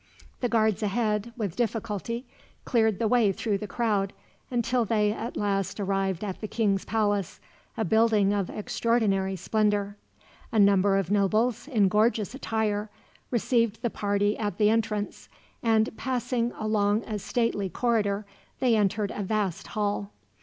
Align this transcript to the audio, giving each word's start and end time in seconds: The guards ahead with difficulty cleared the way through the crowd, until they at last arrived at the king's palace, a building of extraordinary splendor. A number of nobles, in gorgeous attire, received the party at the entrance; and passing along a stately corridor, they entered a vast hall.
The 0.39 0.49
guards 0.49 0.81
ahead 0.81 1.31
with 1.37 1.55
difficulty 1.55 2.25
cleared 2.65 2.97
the 2.97 3.07
way 3.07 3.31
through 3.31 3.59
the 3.59 3.67
crowd, 3.67 4.13
until 4.49 4.83
they 4.83 5.11
at 5.11 5.37
last 5.37 5.79
arrived 5.79 6.23
at 6.23 6.41
the 6.41 6.47
king's 6.47 6.85
palace, 6.85 7.39
a 7.77 7.85
building 7.85 8.33
of 8.33 8.49
extraordinary 8.49 9.35
splendor. 9.35 9.97
A 10.51 10.57
number 10.57 10.97
of 10.97 11.11
nobles, 11.11 11.67
in 11.67 11.87
gorgeous 11.87 12.33
attire, 12.33 12.89
received 13.29 13.83
the 13.83 13.91
party 13.91 14.35
at 14.39 14.57
the 14.57 14.71
entrance; 14.71 15.29
and 15.61 15.95
passing 15.97 16.51
along 16.53 17.03
a 17.03 17.19
stately 17.19 17.69
corridor, 17.69 18.25
they 18.59 18.75
entered 18.75 19.11
a 19.11 19.21
vast 19.21 19.67
hall. 19.67 20.09